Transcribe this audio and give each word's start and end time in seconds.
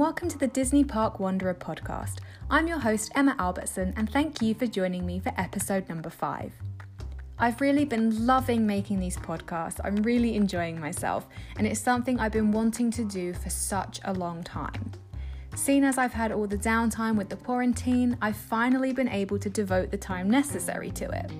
Welcome 0.00 0.30
to 0.30 0.38
the 0.38 0.46
Disney 0.46 0.82
Park 0.82 1.20
Wanderer 1.20 1.52
podcast. 1.52 2.20
I'm 2.48 2.66
your 2.66 2.78
host, 2.78 3.12
Emma 3.14 3.36
Albertson, 3.38 3.92
and 3.98 4.10
thank 4.10 4.40
you 4.40 4.54
for 4.54 4.66
joining 4.66 5.04
me 5.04 5.20
for 5.20 5.30
episode 5.36 5.90
number 5.90 6.08
five. 6.08 6.54
I've 7.38 7.60
really 7.60 7.84
been 7.84 8.26
loving 8.26 8.66
making 8.66 8.98
these 8.98 9.18
podcasts. 9.18 9.78
I'm 9.84 9.96
really 9.96 10.36
enjoying 10.36 10.80
myself, 10.80 11.26
and 11.58 11.66
it's 11.66 11.80
something 11.80 12.18
I've 12.18 12.32
been 12.32 12.50
wanting 12.50 12.90
to 12.92 13.04
do 13.04 13.34
for 13.34 13.50
such 13.50 14.00
a 14.06 14.14
long 14.14 14.42
time. 14.42 14.90
Seeing 15.54 15.84
as 15.84 15.98
I've 15.98 16.14
had 16.14 16.32
all 16.32 16.46
the 16.46 16.56
downtime 16.56 17.18
with 17.18 17.28
the 17.28 17.36
quarantine, 17.36 18.16
I've 18.22 18.38
finally 18.38 18.94
been 18.94 19.10
able 19.10 19.38
to 19.38 19.50
devote 19.50 19.90
the 19.90 19.98
time 19.98 20.30
necessary 20.30 20.92
to 20.92 21.10
it. 21.10 21.30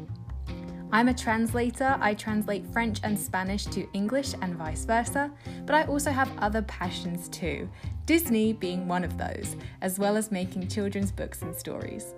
I'm 0.92 1.06
a 1.08 1.14
translator. 1.14 1.96
I 2.00 2.14
translate 2.14 2.66
French 2.66 2.98
and 3.04 3.18
Spanish 3.18 3.64
to 3.66 3.88
English 3.92 4.34
and 4.42 4.56
vice 4.56 4.84
versa, 4.84 5.30
but 5.64 5.74
I 5.74 5.84
also 5.84 6.10
have 6.10 6.36
other 6.38 6.62
passions 6.62 7.28
too, 7.28 7.68
Disney 8.06 8.52
being 8.52 8.88
one 8.88 9.04
of 9.04 9.16
those, 9.16 9.54
as 9.82 10.00
well 10.00 10.16
as 10.16 10.32
making 10.32 10.66
children's 10.66 11.12
books 11.12 11.42
and 11.42 11.54
stories. 11.54 12.14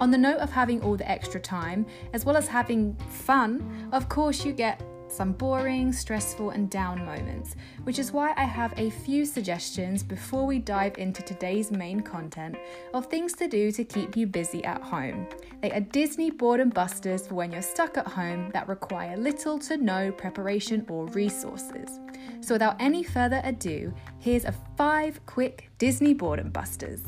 On 0.00 0.10
the 0.10 0.18
note 0.18 0.38
of 0.38 0.50
having 0.50 0.80
all 0.82 0.96
the 0.96 1.08
extra 1.08 1.38
time, 1.38 1.84
as 2.14 2.24
well 2.24 2.36
as 2.36 2.48
having 2.48 2.96
fun, 3.10 3.88
of 3.92 4.08
course, 4.08 4.46
you 4.46 4.52
get 4.52 4.82
some 5.12 5.32
boring, 5.32 5.92
stressful, 5.92 6.50
and 6.50 6.70
down 6.70 7.04
moments, 7.04 7.54
which 7.84 7.98
is 7.98 8.12
why 8.12 8.32
I 8.36 8.44
have 8.44 8.72
a 8.76 8.90
few 8.90 9.24
suggestions 9.24 10.02
before 10.02 10.46
we 10.46 10.58
dive 10.58 10.96
into 10.98 11.22
today's 11.22 11.70
main 11.70 12.00
content 12.00 12.56
of 12.94 13.06
things 13.06 13.34
to 13.34 13.48
do 13.48 13.70
to 13.72 13.84
keep 13.84 14.16
you 14.16 14.26
busy 14.26 14.64
at 14.64 14.80
home. 14.80 15.26
They 15.60 15.70
are 15.70 15.80
Disney 15.80 16.30
boredom 16.30 16.70
busters 16.70 17.26
for 17.26 17.34
when 17.34 17.52
you're 17.52 17.62
stuck 17.62 17.96
at 17.96 18.06
home 18.06 18.50
that 18.52 18.68
require 18.68 19.16
little 19.16 19.58
to 19.60 19.76
no 19.76 20.10
preparation 20.12 20.86
or 20.88 21.06
resources. 21.06 22.00
So, 22.40 22.54
without 22.54 22.76
any 22.80 23.02
further 23.02 23.40
ado, 23.44 23.92
here's 24.18 24.44
a 24.44 24.54
five 24.76 25.24
quick 25.26 25.70
Disney 25.78 26.14
boredom 26.14 26.50
busters. 26.50 27.02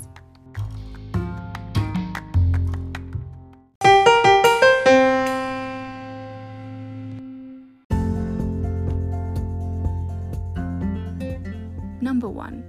Number 12.25 12.39
one, 12.39 12.65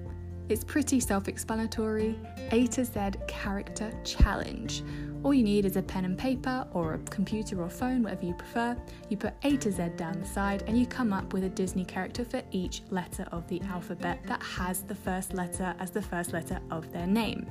it's 0.50 0.66
pretty 0.66 1.00
self 1.00 1.30
explanatory 1.30 2.20
A 2.52 2.68
to 2.68 2.84
Z 2.84 3.12
character 3.26 3.90
challenge. 4.04 4.84
All 5.24 5.34
you 5.34 5.44
need 5.44 5.64
is 5.64 5.78
a 5.78 5.82
pen 5.82 6.04
and 6.04 6.18
paper 6.18 6.68
or 6.74 6.96
a 6.96 6.98
computer 7.10 7.62
or 7.62 7.70
phone, 7.70 8.04
whatever 8.04 8.26
you 8.26 8.34
prefer. 8.34 8.76
You 9.08 9.16
put 9.16 9.34
A 9.44 9.56
to 9.56 9.72
Z 9.72 9.92
down 9.96 10.20
the 10.20 10.28
side 10.28 10.66
and 10.68 10.78
you 10.78 10.86
come 10.86 11.14
up 11.14 11.32
with 11.32 11.46
a 11.46 11.50
Disney 11.50 11.86
character 11.86 12.26
for 12.26 12.42
each 12.52 12.82
letter 12.90 13.26
of 13.32 13.48
the 13.48 13.62
alphabet 13.62 14.20
that 14.26 14.44
has 14.44 14.82
the 14.82 14.94
first 14.94 15.34
letter 15.34 15.74
as 15.80 15.90
the 15.90 16.02
first 16.02 16.34
letter 16.34 16.60
of 16.70 16.92
their 16.92 17.08
name. 17.08 17.48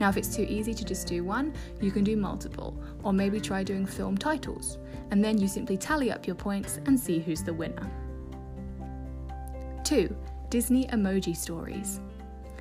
Now, 0.00 0.08
if 0.08 0.16
it's 0.16 0.34
too 0.34 0.46
easy 0.48 0.72
to 0.72 0.86
just 0.86 1.06
do 1.06 1.22
one, 1.22 1.52
you 1.82 1.90
can 1.90 2.02
do 2.02 2.16
multiple, 2.16 2.82
or 3.02 3.12
maybe 3.12 3.42
try 3.42 3.62
doing 3.62 3.84
film 3.84 4.16
titles, 4.16 4.78
and 5.10 5.22
then 5.22 5.36
you 5.36 5.48
simply 5.48 5.76
tally 5.76 6.10
up 6.10 6.26
your 6.26 6.36
points 6.36 6.80
and 6.86 6.98
see 6.98 7.18
who's 7.18 7.42
the 7.42 7.52
winner. 7.52 7.90
2. 9.84 10.16
Disney 10.50 10.86
emoji 10.88 11.36
stories. 11.36 12.00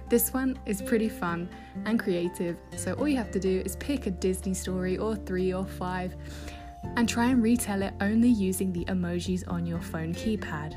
This 0.10 0.32
one 0.32 0.60
is 0.68 0.80
pretty 0.80 1.10
fun 1.10 1.50
and 1.86 2.00
creative, 2.00 2.58
so 2.78 2.94
all 2.94 3.08
you 3.08 3.18
have 3.18 3.32
to 3.32 3.40
do 3.40 3.64
is 3.66 3.76
pick 3.78 4.06
a 4.06 4.12
Disney 4.12 4.54
story 4.54 4.98
or 5.00 5.16
three 5.16 5.54
or 5.54 5.66
five 5.66 6.16
and 6.98 7.10
try 7.10 7.26
and 7.26 7.42
retell 7.42 7.82
it 7.82 7.94
only 8.00 8.30
using 8.30 8.72
the 8.72 8.86
emojis 8.86 9.44
on 9.52 9.66
your 9.66 9.82
phone 9.82 10.14
keypad. 10.14 10.76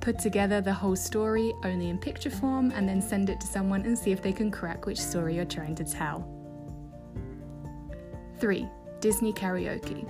Put 0.00 0.18
together 0.18 0.60
the 0.60 0.72
whole 0.72 0.96
story 0.96 1.52
only 1.64 1.88
in 1.88 1.96
picture 1.96 2.30
form 2.30 2.72
and 2.74 2.86
then 2.86 3.00
send 3.00 3.30
it 3.30 3.40
to 3.40 3.46
someone 3.46 3.82
and 3.86 3.98
see 3.98 4.12
if 4.12 4.22
they 4.22 4.32
can 4.32 4.50
crack 4.50 4.84
which 4.84 5.00
story 5.00 5.36
you're 5.36 5.46
trying 5.46 5.74
to 5.76 5.84
tell. 5.84 6.28
3. 8.38 8.68
Disney 9.00 9.32
karaoke. 9.32 10.06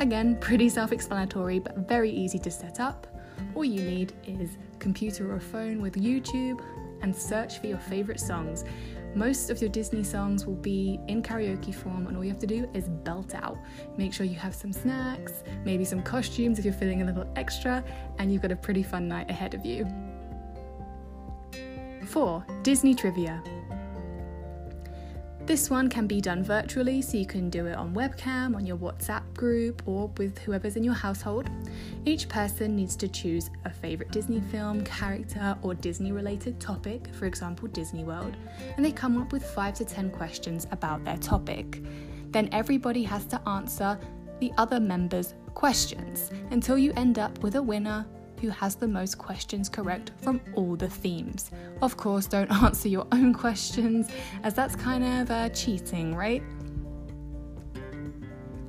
Again, 0.00 0.36
pretty 0.36 0.68
self 0.68 0.92
explanatory 0.92 1.60
but 1.60 1.88
very 1.88 2.10
easy 2.10 2.38
to 2.40 2.50
set 2.50 2.78
up. 2.78 3.06
All 3.54 3.64
you 3.64 3.82
need 3.82 4.12
is 4.26 4.56
computer 4.78 5.32
or 5.32 5.40
phone 5.40 5.80
with 5.80 5.94
YouTube 5.94 6.60
and 7.02 7.14
search 7.14 7.58
for 7.58 7.66
your 7.66 7.78
favorite 7.78 8.20
songs. 8.20 8.64
Most 9.14 9.48
of 9.48 9.60
your 9.60 9.70
Disney 9.70 10.02
songs 10.02 10.44
will 10.44 10.56
be 10.56 10.98
in 11.06 11.22
karaoke 11.22 11.72
form, 11.72 12.08
and 12.08 12.16
all 12.16 12.24
you 12.24 12.30
have 12.30 12.40
to 12.40 12.46
do 12.46 12.68
is 12.74 12.88
belt 12.88 13.34
out. 13.34 13.56
Make 13.96 14.12
sure 14.12 14.26
you 14.26 14.34
have 14.34 14.54
some 14.54 14.72
snacks, 14.72 15.44
maybe 15.64 15.84
some 15.84 16.02
costumes 16.02 16.58
if 16.58 16.64
you're 16.64 16.74
feeling 16.74 17.02
a 17.02 17.04
little 17.04 17.26
extra, 17.36 17.84
and 18.18 18.32
you've 18.32 18.42
got 18.42 18.50
a 18.50 18.56
pretty 18.56 18.82
fun 18.82 19.06
night 19.06 19.30
ahead 19.30 19.54
of 19.54 19.64
you. 19.64 19.86
4. 22.06 22.44
Disney 22.62 22.94
Trivia. 22.94 23.42
This 25.46 25.68
one 25.68 25.90
can 25.90 26.06
be 26.06 26.22
done 26.22 26.42
virtually, 26.42 27.02
so 27.02 27.18
you 27.18 27.26
can 27.26 27.50
do 27.50 27.66
it 27.66 27.74
on 27.74 27.94
webcam, 27.94 28.56
on 28.56 28.64
your 28.64 28.78
WhatsApp 28.78 29.22
group, 29.34 29.82
or 29.84 30.10
with 30.16 30.38
whoever's 30.38 30.76
in 30.76 30.82
your 30.82 30.94
household. 30.94 31.50
Each 32.06 32.26
person 32.30 32.74
needs 32.74 32.96
to 32.96 33.08
choose 33.08 33.50
a 33.66 33.70
favourite 33.70 34.10
Disney 34.10 34.40
film, 34.40 34.82
character, 34.84 35.54
or 35.60 35.74
Disney 35.74 36.12
related 36.12 36.58
topic, 36.60 37.14
for 37.14 37.26
example, 37.26 37.68
Disney 37.68 38.04
World, 38.04 38.34
and 38.76 38.82
they 38.82 38.90
come 38.90 39.20
up 39.20 39.32
with 39.32 39.44
5 39.44 39.74
to 39.74 39.84
10 39.84 40.12
questions 40.12 40.66
about 40.70 41.04
their 41.04 41.18
topic. 41.18 41.82
Then 42.30 42.48
everybody 42.50 43.02
has 43.02 43.26
to 43.26 43.48
answer 43.48 43.98
the 44.40 44.50
other 44.56 44.80
members' 44.80 45.34
questions 45.52 46.30
until 46.52 46.78
you 46.78 46.94
end 46.96 47.18
up 47.18 47.38
with 47.40 47.56
a 47.56 47.62
winner 47.62 48.06
who 48.44 48.50
has 48.50 48.74
the 48.74 48.86
most 48.86 49.16
questions 49.16 49.70
correct 49.70 50.10
from 50.20 50.38
all 50.54 50.76
the 50.76 50.88
themes. 50.88 51.50
Of 51.80 51.96
course, 51.96 52.26
don't 52.26 52.50
answer 52.62 52.88
your 52.88 53.06
own 53.10 53.32
questions, 53.32 54.10
as 54.42 54.52
that's 54.52 54.76
kind 54.76 55.02
of 55.02 55.30
uh, 55.30 55.48
cheating, 55.48 56.14
right? 56.14 56.42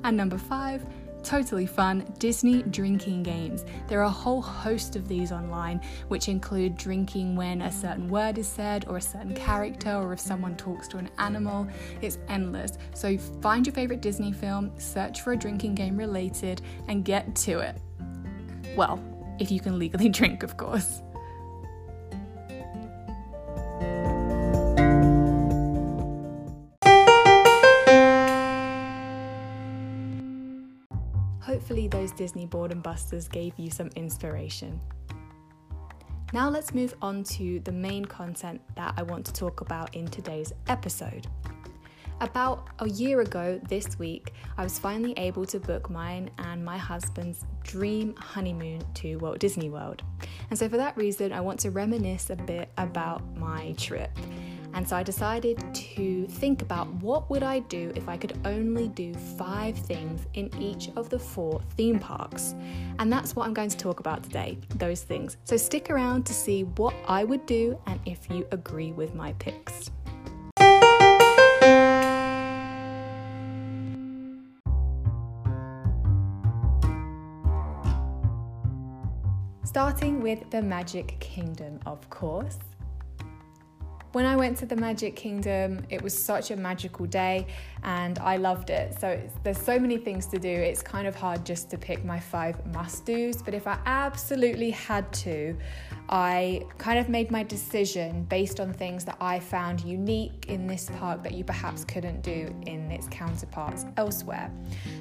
And 0.02 0.16
number 0.16 0.38
five, 0.38 0.86
totally 1.22 1.66
fun 1.66 2.10
Disney 2.18 2.62
drinking 2.62 3.24
games. 3.24 3.66
There 3.86 4.00
are 4.00 4.04
a 4.04 4.10
whole 4.10 4.40
host 4.40 4.96
of 4.96 5.08
these 5.08 5.30
online, 5.30 5.82
which 6.08 6.28
include 6.28 6.78
drinking 6.78 7.36
when 7.36 7.60
a 7.60 7.70
certain 7.70 8.08
word 8.08 8.38
is 8.38 8.48
said, 8.48 8.86
or 8.88 8.96
a 8.96 9.02
certain 9.02 9.34
character, 9.34 9.94
or 9.94 10.14
if 10.14 10.20
someone 10.20 10.56
talks 10.56 10.88
to 10.88 10.96
an 10.96 11.10
animal. 11.18 11.68
It's 12.00 12.16
endless. 12.28 12.78
So 12.94 13.18
find 13.18 13.66
your 13.66 13.74
favorite 13.74 14.00
Disney 14.00 14.32
film, 14.32 14.72
search 14.78 15.20
for 15.20 15.34
a 15.34 15.36
drinking 15.36 15.74
game 15.74 15.98
related, 15.98 16.62
and 16.88 17.04
get 17.04 17.34
to 17.36 17.58
it. 17.58 17.76
Well, 18.74 19.02
if 19.38 19.50
you 19.50 19.60
can 19.60 19.78
legally 19.78 20.08
drink, 20.18 20.42
of 20.42 20.56
course. 20.56 21.02
Hopefully, 31.40 31.88
those 31.88 32.12
Disney 32.12 32.46
boredom 32.46 32.80
busters 32.80 33.28
gave 33.28 33.58
you 33.58 33.70
some 33.70 33.88
inspiration. 33.96 34.80
Now, 36.32 36.50
let's 36.50 36.74
move 36.74 36.94
on 37.00 37.24
to 37.24 37.60
the 37.60 37.72
main 37.72 38.04
content 38.04 38.60
that 38.74 38.94
I 38.96 39.02
want 39.02 39.24
to 39.26 39.32
talk 39.32 39.60
about 39.60 39.94
in 39.94 40.06
today's 40.08 40.52
episode. 40.68 41.26
About 42.22 42.68
a 42.78 42.88
year 42.88 43.20
ago 43.20 43.60
this 43.68 43.98
week, 43.98 44.32
I 44.56 44.62
was 44.62 44.78
finally 44.78 45.12
able 45.18 45.44
to 45.46 45.60
book 45.60 45.90
mine 45.90 46.30
and 46.38 46.64
my 46.64 46.78
husband's 46.78 47.44
dream 47.62 48.14
honeymoon 48.16 48.80
to 48.94 49.16
Walt 49.16 49.38
Disney 49.38 49.68
World. 49.68 50.02
And 50.48 50.58
so, 50.58 50.66
for 50.66 50.78
that 50.78 50.96
reason, 50.96 51.30
I 51.32 51.42
want 51.42 51.60
to 51.60 51.70
reminisce 51.70 52.30
a 52.30 52.36
bit 52.36 52.70
about 52.78 53.22
my 53.36 53.72
trip. 53.72 54.10
And 54.72 54.86
so 54.86 54.96
I 54.96 55.02
decided 55.02 55.62
to 55.74 56.26
think 56.26 56.60
about 56.60 56.88
what 56.96 57.30
would 57.30 57.42
I 57.42 57.60
do 57.60 57.92
if 57.94 58.08
I 58.08 58.16
could 58.18 58.38
only 58.44 58.88
do 58.88 59.14
5 59.14 59.76
things 59.76 60.26
in 60.34 60.50
each 60.60 60.90
of 60.96 61.08
the 61.08 61.18
4 61.18 61.62
theme 61.76 61.98
parks. 61.98 62.54
And 62.98 63.10
that's 63.10 63.34
what 63.34 63.46
I'm 63.46 63.54
going 63.54 63.70
to 63.70 63.76
talk 63.76 64.00
about 64.00 64.22
today, 64.22 64.58
those 64.74 65.02
things. 65.02 65.38
So 65.44 65.56
stick 65.56 65.90
around 65.90 66.26
to 66.26 66.34
see 66.34 66.64
what 66.64 66.94
I 67.08 67.24
would 67.24 67.46
do 67.46 67.78
and 67.86 67.98
if 68.04 68.28
you 68.30 68.46
agree 68.52 68.92
with 68.92 69.14
my 69.14 69.32
picks. 69.34 69.90
Starting 79.76 80.22
with 80.22 80.48
the 80.48 80.62
Magic 80.62 81.20
Kingdom, 81.20 81.78
of 81.84 82.08
course. 82.08 82.56
When 84.12 84.24
I 84.24 84.34
went 84.34 84.56
to 84.56 84.64
the 84.64 84.74
Magic 84.74 85.14
Kingdom, 85.14 85.84
it 85.90 86.00
was 86.00 86.16
such 86.16 86.50
a 86.50 86.56
magical 86.56 87.04
day 87.04 87.46
and 87.82 88.18
I 88.20 88.38
loved 88.38 88.70
it. 88.70 88.98
So 88.98 89.20
there's 89.42 89.60
so 89.60 89.78
many 89.78 89.98
things 89.98 90.24
to 90.28 90.38
do, 90.38 90.48
it's 90.48 90.80
kind 90.80 91.06
of 91.06 91.14
hard 91.14 91.44
just 91.44 91.68
to 91.72 91.76
pick 91.76 92.06
my 92.06 92.18
five 92.18 92.56
must 92.72 93.04
do's. 93.04 93.42
But 93.42 93.52
if 93.52 93.66
I 93.66 93.78
absolutely 93.84 94.70
had 94.70 95.12
to, 95.12 95.54
I 96.08 96.62
kind 96.78 96.98
of 96.98 97.10
made 97.10 97.30
my 97.30 97.42
decision 97.42 98.24
based 98.30 98.60
on 98.60 98.72
things 98.72 99.04
that 99.04 99.18
I 99.20 99.38
found 99.38 99.82
unique 99.84 100.46
in 100.48 100.66
this 100.66 100.88
park 100.96 101.22
that 101.22 101.34
you 101.34 101.44
perhaps 101.44 101.84
couldn't 101.84 102.22
do 102.22 102.50
in 102.64 102.90
its 102.90 103.08
counterparts 103.08 103.84
elsewhere. 103.98 104.50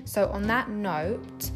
So, 0.03 0.27
on 0.31 0.41
that 0.47 0.67
note, 0.67 1.51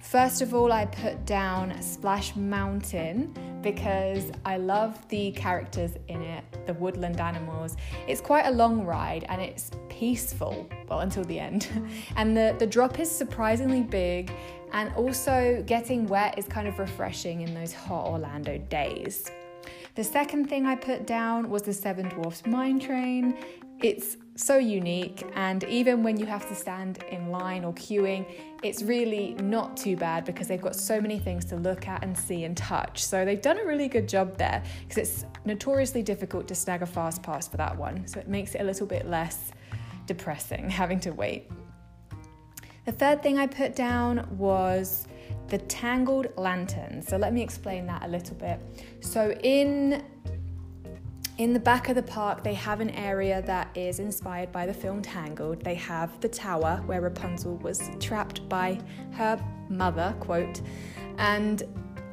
First 0.00 0.42
of 0.42 0.54
all, 0.54 0.72
I 0.72 0.86
put 0.86 1.24
down 1.26 1.80
Splash 1.82 2.34
Mountain 2.34 3.60
because 3.62 4.30
I 4.44 4.56
love 4.56 5.06
the 5.08 5.30
characters 5.32 5.92
in 6.08 6.22
it, 6.22 6.44
the 6.66 6.74
woodland 6.74 7.20
animals. 7.20 7.76
It's 8.08 8.20
quite 8.20 8.46
a 8.46 8.50
long 8.50 8.84
ride 8.84 9.26
and 9.28 9.40
it's 9.40 9.70
peaceful, 9.88 10.68
well, 10.88 11.00
until 11.00 11.24
the 11.24 11.38
end. 11.38 11.68
and 12.16 12.36
the, 12.36 12.56
the 12.58 12.66
drop 12.66 12.98
is 12.98 13.10
surprisingly 13.10 13.82
big, 13.82 14.32
and 14.72 14.92
also 14.94 15.62
getting 15.66 16.06
wet 16.06 16.38
is 16.38 16.46
kind 16.46 16.66
of 16.66 16.78
refreshing 16.78 17.42
in 17.42 17.54
those 17.54 17.72
hot 17.72 18.06
Orlando 18.06 18.58
days. 18.58 19.30
The 19.94 20.04
second 20.04 20.48
thing 20.48 20.66
I 20.66 20.76
put 20.76 21.06
down 21.06 21.50
was 21.50 21.62
the 21.62 21.72
Seven 21.72 22.08
Dwarfs 22.08 22.46
Mine 22.46 22.80
Train. 22.80 23.36
It's 23.82 24.16
so 24.40 24.58
unique, 24.58 25.24
and 25.34 25.64
even 25.64 26.02
when 26.02 26.18
you 26.18 26.26
have 26.26 26.48
to 26.48 26.54
stand 26.54 27.02
in 27.10 27.30
line 27.30 27.64
or 27.64 27.72
queuing, 27.74 28.24
it's 28.62 28.82
really 28.82 29.34
not 29.34 29.76
too 29.76 29.96
bad 29.96 30.24
because 30.24 30.48
they've 30.48 30.60
got 30.60 30.76
so 30.76 31.00
many 31.00 31.18
things 31.18 31.44
to 31.46 31.56
look 31.56 31.88
at 31.88 32.02
and 32.02 32.16
see 32.16 32.44
and 32.44 32.56
touch. 32.56 33.04
So 33.04 33.24
they've 33.24 33.40
done 33.40 33.58
a 33.58 33.64
really 33.64 33.88
good 33.88 34.08
job 34.08 34.36
there 34.36 34.62
because 34.82 34.98
it's 34.98 35.24
notoriously 35.44 36.02
difficult 36.02 36.48
to 36.48 36.54
snag 36.54 36.82
a 36.82 36.86
fast 36.86 37.22
pass 37.22 37.48
for 37.48 37.56
that 37.58 37.76
one. 37.76 38.06
So 38.06 38.20
it 38.20 38.28
makes 38.28 38.54
it 38.54 38.60
a 38.60 38.64
little 38.64 38.86
bit 38.86 39.06
less 39.06 39.52
depressing 40.06 40.70
having 40.82 41.00
to 41.00 41.10
wait. 41.10 41.50
The 42.86 42.92
third 42.92 43.22
thing 43.22 43.38
I 43.38 43.46
put 43.46 43.76
down 43.76 44.26
was 44.36 45.06
the 45.48 45.58
tangled 45.58 46.28
lantern. 46.36 47.02
So 47.02 47.16
let 47.16 47.32
me 47.32 47.42
explain 47.42 47.86
that 47.86 48.04
a 48.04 48.08
little 48.08 48.36
bit. 48.36 48.60
So 49.00 49.32
in 49.42 50.04
in 51.40 51.54
the 51.54 51.58
back 51.58 51.88
of 51.88 51.94
the 51.94 52.02
park, 52.02 52.44
they 52.44 52.52
have 52.52 52.80
an 52.80 52.90
area 52.90 53.40
that 53.40 53.74
is 53.74 53.98
inspired 53.98 54.52
by 54.52 54.66
the 54.66 54.74
film 54.74 55.00
Tangled. 55.00 55.64
They 55.64 55.74
have 55.76 56.20
the 56.20 56.28
tower 56.28 56.82
where 56.84 57.00
Rapunzel 57.00 57.56
was 57.56 57.90
trapped 57.98 58.46
by 58.46 58.78
her 59.12 59.42
mother, 59.70 60.14
quote, 60.20 60.60
and 61.16 61.62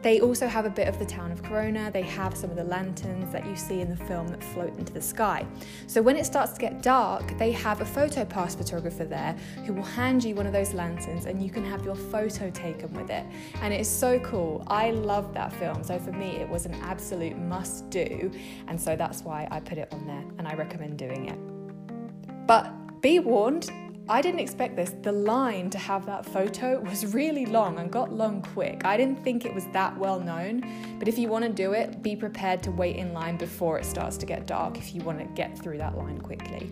they 0.01 0.21
also 0.21 0.47
have 0.47 0.65
a 0.65 0.69
bit 0.69 0.87
of 0.87 0.99
the 0.99 1.05
town 1.05 1.31
of 1.31 1.41
Corona. 1.43 1.89
They 1.91 2.03
have 2.03 2.37
some 2.37 2.49
of 2.49 2.55
the 2.55 2.63
lanterns 2.63 3.31
that 3.33 3.45
you 3.45 3.55
see 3.55 3.81
in 3.81 3.89
the 3.89 3.97
film 4.05 4.27
that 4.29 4.43
float 4.43 4.77
into 4.77 4.93
the 4.93 5.01
sky. 5.01 5.45
So 5.87 6.01
when 6.01 6.15
it 6.15 6.25
starts 6.25 6.53
to 6.53 6.59
get 6.59 6.81
dark, 6.81 7.37
they 7.37 7.51
have 7.51 7.81
a 7.81 7.85
photo 7.85 8.23
pass 8.23 8.55
photographer 8.55 9.05
there 9.05 9.35
who 9.65 9.73
will 9.73 9.83
hand 9.83 10.23
you 10.23 10.35
one 10.35 10.45
of 10.45 10.53
those 10.53 10.73
lanterns 10.73 11.25
and 11.25 11.43
you 11.43 11.49
can 11.49 11.65
have 11.65 11.83
your 11.83 11.95
photo 11.95 12.49
taken 12.51 12.93
with 12.93 13.09
it. 13.09 13.25
And 13.61 13.73
it's 13.73 13.89
so 13.89 14.19
cool. 14.19 14.63
I 14.67 14.91
love 14.91 15.33
that 15.33 15.51
film. 15.53 15.83
So 15.83 15.97
for 15.99 16.11
me, 16.11 16.37
it 16.37 16.47
was 16.47 16.65
an 16.65 16.75
absolute 16.75 17.37
must 17.37 17.89
do. 17.89 18.31
And 18.67 18.79
so 18.79 18.95
that's 18.95 19.23
why 19.23 19.47
I 19.49 19.59
put 19.59 19.77
it 19.77 19.91
on 19.91 20.05
there 20.05 20.23
and 20.37 20.47
I 20.47 20.53
recommend 20.53 20.97
doing 20.97 21.27
it. 21.27 22.47
But 22.47 23.01
be 23.01 23.19
warned, 23.19 23.69
I 24.09 24.21
didn't 24.21 24.39
expect 24.39 24.77
this. 24.77 24.95
The 25.01 25.11
line 25.11 25.69
to 25.69 25.77
have 25.77 26.05
that 26.05 26.25
photo 26.25 26.79
was 26.79 27.13
really 27.13 27.45
long 27.45 27.77
and 27.77 27.91
got 27.91 28.13
long 28.13 28.41
quick. 28.41 28.85
I 28.85 28.95
didn't 28.95 29.21
think 29.21 29.43
it 29.43 29.53
was 29.53 29.65
that 29.73 29.97
well 29.97 30.17
known, 30.17 30.63
but 30.97 31.09
if 31.09 31.17
you 31.17 31.27
want 31.27 31.43
to 31.43 31.51
do 31.51 31.73
it, 31.73 32.01
be 32.01 32.15
prepared 32.15 32.63
to 32.63 32.71
wait 32.71 32.95
in 32.95 33.11
line 33.11 33.35
before 33.35 33.77
it 33.77 33.85
starts 33.85 34.15
to 34.17 34.25
get 34.25 34.47
dark 34.47 34.77
if 34.77 34.95
you 34.95 35.01
want 35.01 35.19
to 35.19 35.25
get 35.25 35.59
through 35.59 35.79
that 35.79 35.97
line 35.97 36.21
quickly. 36.21 36.71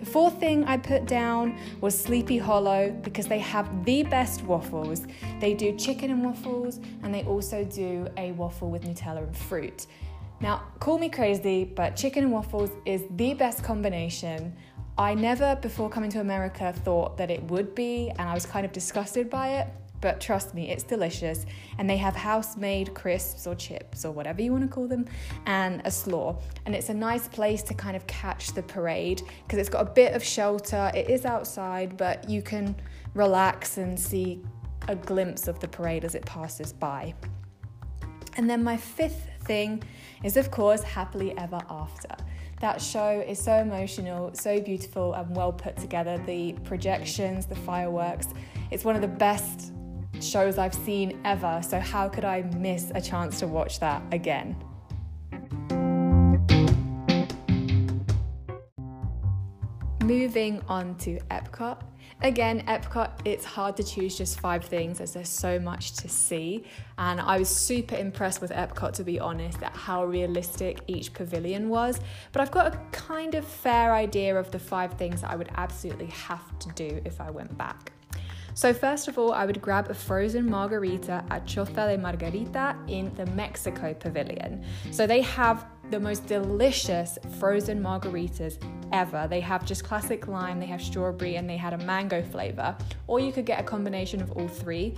The 0.00 0.04
fourth 0.04 0.38
thing 0.38 0.64
I 0.64 0.76
put 0.76 1.06
down 1.06 1.58
was 1.80 1.98
Sleepy 1.98 2.36
Hollow 2.36 2.90
because 3.02 3.26
they 3.26 3.38
have 3.38 3.86
the 3.86 4.02
best 4.02 4.42
waffles. 4.42 5.06
They 5.40 5.54
do 5.54 5.74
chicken 5.76 6.10
and 6.10 6.22
waffles, 6.22 6.78
and 7.02 7.14
they 7.14 7.24
also 7.24 7.64
do 7.64 8.06
a 8.18 8.32
waffle 8.32 8.70
with 8.70 8.84
Nutella 8.84 9.22
and 9.22 9.36
fruit. 9.36 9.86
Now, 10.42 10.64
call 10.78 10.98
me 10.98 11.08
crazy, 11.08 11.64
but 11.64 11.96
chicken 11.96 12.24
and 12.24 12.32
waffles 12.32 12.70
is 12.84 13.04
the 13.12 13.32
best 13.32 13.64
combination. 13.64 14.54
I 14.98 15.14
never, 15.14 15.56
before 15.56 15.90
coming 15.90 16.10
to 16.10 16.20
America, 16.20 16.72
thought 16.72 17.18
that 17.18 17.30
it 17.30 17.42
would 17.44 17.74
be, 17.74 18.10
and 18.18 18.28
I 18.28 18.32
was 18.32 18.46
kind 18.46 18.64
of 18.64 18.72
disgusted 18.72 19.28
by 19.28 19.58
it. 19.58 19.68
But 20.00 20.20
trust 20.20 20.54
me, 20.54 20.70
it's 20.70 20.82
delicious. 20.82 21.44
And 21.78 21.88
they 21.88 21.96
have 21.96 22.14
house 22.14 22.56
made 22.56 22.94
crisps 22.94 23.46
or 23.46 23.54
chips 23.54 24.04
or 24.04 24.12
whatever 24.12 24.40
you 24.40 24.52
want 24.52 24.64
to 24.64 24.68
call 24.68 24.86
them, 24.88 25.06
and 25.46 25.82
a 25.84 25.90
slaw. 25.90 26.38
And 26.64 26.74
it's 26.74 26.88
a 26.88 26.94
nice 26.94 27.28
place 27.28 27.62
to 27.64 27.74
kind 27.74 27.96
of 27.96 28.06
catch 28.06 28.52
the 28.52 28.62
parade 28.62 29.22
because 29.44 29.58
it's 29.58 29.68
got 29.68 29.86
a 29.86 29.90
bit 29.90 30.14
of 30.14 30.24
shelter. 30.24 30.90
It 30.94 31.10
is 31.10 31.24
outside, 31.24 31.96
but 31.96 32.28
you 32.28 32.40
can 32.40 32.74
relax 33.14 33.78
and 33.78 33.98
see 33.98 34.42
a 34.88 34.96
glimpse 34.96 35.48
of 35.48 35.60
the 35.60 35.68
parade 35.68 36.04
as 36.04 36.14
it 36.14 36.24
passes 36.24 36.72
by. 36.72 37.14
And 38.36 38.48
then 38.48 38.62
my 38.62 38.76
fifth 38.76 39.28
thing 39.44 39.82
is, 40.22 40.36
of 40.36 40.50
course, 40.50 40.82
Happily 40.82 41.36
Ever 41.38 41.60
After. 41.68 42.14
That 42.60 42.80
show 42.80 43.22
is 43.26 43.38
so 43.38 43.54
emotional, 43.56 44.30
so 44.32 44.60
beautiful, 44.60 45.12
and 45.12 45.36
well 45.36 45.52
put 45.52 45.76
together. 45.76 46.16
The 46.24 46.54
projections, 46.64 47.44
the 47.44 47.54
fireworks, 47.54 48.28
it's 48.70 48.82
one 48.82 48.96
of 48.96 49.02
the 49.02 49.08
best 49.08 49.72
shows 50.20 50.56
I've 50.56 50.74
seen 50.74 51.20
ever. 51.26 51.60
So, 51.62 51.78
how 51.78 52.08
could 52.08 52.24
I 52.24 52.42
miss 52.56 52.90
a 52.94 53.00
chance 53.00 53.40
to 53.40 53.46
watch 53.46 53.78
that 53.80 54.02
again? 54.10 54.56
Moving 60.02 60.62
on 60.66 60.94
to 60.98 61.18
Epcot. 61.30 61.82
Again, 62.22 62.64
Epcot, 62.66 63.10
it's 63.26 63.44
hard 63.44 63.76
to 63.76 63.84
choose 63.84 64.16
just 64.16 64.40
five 64.40 64.64
things 64.64 65.02
as 65.02 65.12
there's 65.12 65.28
so 65.28 65.58
much 65.58 65.92
to 65.98 66.08
see. 66.08 66.64
And 66.96 67.20
I 67.20 67.38
was 67.38 67.48
super 67.50 67.94
impressed 67.94 68.40
with 68.40 68.50
Epcot, 68.52 68.94
to 68.94 69.04
be 69.04 69.20
honest, 69.20 69.62
at 69.62 69.76
how 69.76 70.04
realistic 70.06 70.80
each 70.86 71.12
pavilion 71.12 71.68
was. 71.68 72.00
But 72.32 72.40
I've 72.40 72.50
got 72.50 72.74
a 72.74 72.78
kind 72.90 73.34
of 73.34 73.44
fair 73.44 73.92
idea 73.92 74.34
of 74.34 74.50
the 74.50 74.58
five 74.58 74.94
things 74.94 75.20
that 75.20 75.30
I 75.30 75.36
would 75.36 75.50
absolutely 75.56 76.06
have 76.06 76.58
to 76.60 76.70
do 76.70 77.02
if 77.04 77.20
I 77.20 77.30
went 77.30 77.56
back. 77.58 77.92
So, 78.54 78.72
first 78.72 79.06
of 79.06 79.18
all, 79.18 79.34
I 79.34 79.44
would 79.44 79.60
grab 79.60 79.90
a 79.90 79.94
frozen 79.94 80.48
margarita 80.48 81.22
at 81.28 81.44
Choza 81.44 81.94
de 81.94 81.98
Margarita 81.98 82.74
in 82.88 83.14
the 83.14 83.26
Mexico 83.26 83.92
Pavilion. 83.92 84.64
So, 84.90 85.06
they 85.06 85.20
have 85.20 85.66
the 85.90 86.00
most 86.00 86.26
delicious 86.26 87.18
frozen 87.38 87.80
margaritas 87.80 88.58
ever. 88.92 89.26
They 89.28 89.40
have 89.40 89.64
just 89.64 89.84
classic 89.84 90.26
lime, 90.28 90.60
they 90.60 90.66
have 90.66 90.82
strawberry, 90.82 91.36
and 91.36 91.48
they 91.48 91.56
had 91.56 91.72
a 91.72 91.78
mango 91.78 92.22
flavor. 92.22 92.76
Or 93.06 93.20
you 93.20 93.32
could 93.32 93.46
get 93.46 93.60
a 93.60 93.62
combination 93.62 94.20
of 94.20 94.32
all 94.32 94.48
three. 94.48 94.94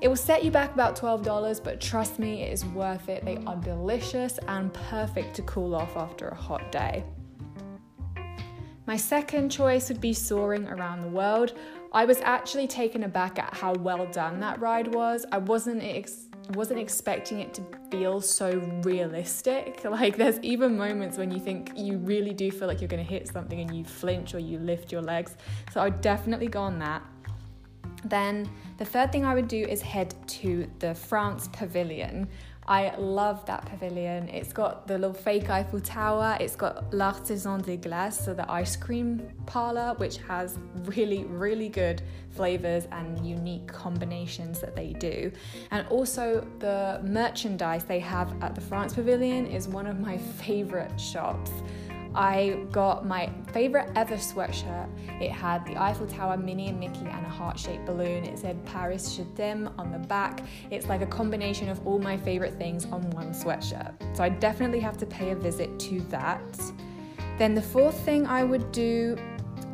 It 0.00 0.08
will 0.08 0.16
set 0.16 0.42
you 0.42 0.50
back 0.50 0.74
about 0.74 0.96
$12, 0.96 1.62
but 1.62 1.80
trust 1.80 2.18
me, 2.18 2.42
it 2.42 2.52
is 2.52 2.64
worth 2.64 3.08
it. 3.08 3.24
They 3.24 3.38
are 3.46 3.56
delicious 3.56 4.38
and 4.48 4.72
perfect 4.74 5.34
to 5.36 5.42
cool 5.42 5.74
off 5.74 5.96
after 5.96 6.28
a 6.28 6.34
hot 6.34 6.72
day. 6.72 7.04
My 8.84 8.96
second 8.96 9.50
choice 9.50 9.88
would 9.88 10.00
be 10.00 10.12
Soaring 10.12 10.66
Around 10.66 11.02
the 11.02 11.08
World. 11.08 11.56
I 11.92 12.04
was 12.04 12.20
actually 12.22 12.66
taken 12.66 13.04
aback 13.04 13.38
at 13.38 13.54
how 13.54 13.74
well 13.74 14.06
done 14.06 14.40
that 14.40 14.60
ride 14.60 14.92
was. 14.92 15.24
I 15.30 15.38
wasn't 15.38 15.84
ex- 15.84 16.26
wasn't 16.50 16.80
expecting 16.80 17.40
it 17.40 17.54
to 17.54 17.62
feel 17.90 18.20
so 18.20 18.50
realistic. 18.82 19.80
Like 19.92 20.16
there's 20.16 20.40
even 20.40 20.76
moments 20.76 21.18
when 21.18 21.30
you 21.30 21.38
think 21.38 21.72
you 21.76 21.98
really 21.98 22.32
do 22.32 22.50
feel 22.50 22.66
like 22.66 22.80
you're 22.80 22.88
going 22.88 23.04
to 23.04 23.08
hit 23.08 23.28
something 23.28 23.60
and 23.60 23.74
you 23.74 23.84
flinch 23.84 24.34
or 24.34 24.38
you 24.38 24.58
lift 24.58 24.90
your 24.90 25.02
legs. 25.02 25.36
So 25.72 25.80
I 25.80 25.84
would 25.84 26.00
definitely 26.00 26.48
go 26.48 26.60
on 26.60 26.78
that. 26.78 27.02
Then 28.04 28.48
the 28.78 28.84
third 28.84 29.12
thing 29.12 29.24
I 29.24 29.34
would 29.34 29.48
do 29.48 29.62
is 29.62 29.80
head 29.82 30.14
to 30.40 30.68
the 30.78 30.94
France 30.94 31.48
Pavilion. 31.52 32.28
I 32.72 32.96
love 32.96 33.44
that 33.44 33.66
pavilion. 33.66 34.30
It's 34.30 34.50
got 34.54 34.86
the 34.86 34.96
little 34.96 35.12
fake 35.12 35.50
Eiffel 35.50 35.78
Tower, 35.78 36.38
it's 36.40 36.56
got 36.56 36.90
l'Artisan 36.94 37.60
des 37.60 37.76
Glaces, 37.76 38.24
so 38.24 38.32
the 38.32 38.50
ice 38.50 38.76
cream 38.76 39.28
parlor, 39.44 39.92
which 39.98 40.16
has 40.28 40.58
really, 40.84 41.24
really 41.24 41.68
good 41.68 42.00
flavors 42.30 42.88
and 42.90 43.26
unique 43.26 43.66
combinations 43.66 44.58
that 44.60 44.74
they 44.74 44.94
do. 44.94 45.30
And 45.70 45.86
also, 45.88 46.46
the 46.60 47.02
merchandise 47.04 47.84
they 47.84 48.00
have 48.00 48.42
at 48.42 48.54
the 48.54 48.62
France 48.62 48.94
Pavilion 48.94 49.46
is 49.46 49.68
one 49.68 49.86
of 49.86 50.00
my 50.00 50.16
favorite 50.46 50.98
shops. 50.98 51.50
I 52.14 52.64
got 52.70 53.06
my 53.06 53.30
favorite 53.52 53.90
ever 53.96 54.16
sweatshirt. 54.16 54.88
It 55.20 55.30
had 55.30 55.64
the 55.66 55.76
Eiffel 55.76 56.06
Tower, 56.06 56.36
Minnie 56.36 56.68
and 56.68 56.78
Mickey, 56.78 57.06
and 57.06 57.26
a 57.26 57.28
heart 57.28 57.58
shaped 57.58 57.86
balloon. 57.86 58.24
It 58.24 58.38
said 58.38 58.64
Paris 58.66 59.16
Je 59.16 59.24
t'aime 59.34 59.70
on 59.78 59.92
the 59.92 59.98
back. 59.98 60.42
It's 60.70 60.86
like 60.88 61.02
a 61.02 61.06
combination 61.06 61.68
of 61.68 61.86
all 61.86 61.98
my 61.98 62.16
favorite 62.16 62.54
things 62.58 62.84
on 62.86 63.08
one 63.10 63.32
sweatshirt. 63.32 63.94
So 64.16 64.22
I 64.22 64.28
definitely 64.28 64.80
have 64.80 64.98
to 64.98 65.06
pay 65.06 65.30
a 65.30 65.36
visit 65.36 65.78
to 65.80 66.00
that. 66.02 66.40
Then 67.38 67.54
the 67.54 67.62
fourth 67.62 67.98
thing 68.00 68.26
I 68.26 68.44
would 68.44 68.70
do 68.72 69.16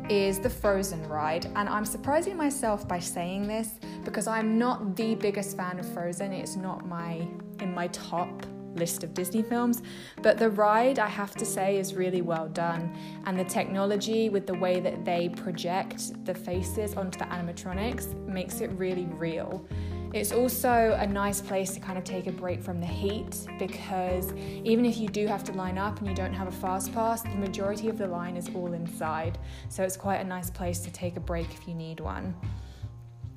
is 0.09 0.39
the 0.39 0.49
Frozen 0.49 1.07
ride. 1.07 1.45
And 1.55 1.69
I'm 1.69 1.85
surprising 1.85 2.35
myself 2.35 2.87
by 2.87 2.99
saying 2.99 3.47
this 3.47 3.79
because 4.03 4.27
I'm 4.27 4.57
not 4.57 4.95
the 4.95 5.15
biggest 5.15 5.55
fan 5.55 5.79
of 5.79 5.93
Frozen. 5.93 6.33
It's 6.33 6.55
not 6.55 6.87
my 6.87 7.27
in 7.59 7.73
my 7.73 7.87
top 7.87 8.45
list 8.75 9.03
of 9.03 9.13
Disney 9.13 9.43
films. 9.43 9.81
But 10.21 10.37
the 10.37 10.49
ride, 10.49 10.99
I 10.99 11.07
have 11.07 11.35
to 11.35 11.45
say, 11.45 11.77
is 11.77 11.93
really 11.93 12.21
well 12.21 12.47
done. 12.47 12.95
And 13.25 13.37
the 13.37 13.43
technology 13.43 14.29
with 14.29 14.47
the 14.47 14.55
way 14.55 14.79
that 14.79 15.05
they 15.05 15.29
project 15.29 16.25
the 16.25 16.33
faces 16.33 16.95
onto 16.95 17.19
the 17.19 17.25
animatronics 17.25 18.15
makes 18.27 18.61
it 18.61 18.71
really 18.71 19.05
real. 19.05 19.65
It's 20.11 20.31
also 20.31 20.97
a 20.99 21.05
nice 21.05 21.39
place 21.39 21.71
to 21.75 21.79
kind 21.79 21.95
of 21.95 22.03
take 22.03 22.25
a 22.25 22.31
break 22.31 22.63
from 22.63 22.79
the 22.79 22.87
heat 22.87 23.45
because 23.59 24.33
even 24.63 24.83
if 24.83 24.97
you 24.97 25.07
do 25.07 25.27
have 25.27 25.43
to 25.43 25.51
line 25.51 25.77
up 25.77 25.99
and 25.99 26.07
you 26.07 26.15
don't 26.15 26.33
have 26.33 26.47
a 26.47 26.51
fast 26.51 26.91
pass, 26.93 27.21
the 27.21 27.35
majority 27.35 27.89
of 27.89 27.99
the 27.99 28.07
line 28.07 28.35
is 28.35 28.49
all 28.55 28.73
inside. 28.73 29.37
So 29.69 29.83
it's 29.83 29.97
quite 29.97 30.17
a 30.17 30.23
nice 30.23 30.49
place 30.49 30.79
to 30.79 30.91
take 30.91 31.15
a 31.15 31.19
break 31.19 31.53
if 31.53 31.67
you 31.67 31.75
need 31.75 31.99
one. 31.99 32.33